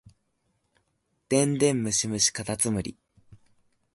[1.29, 2.97] 電電ムシムシかたつむり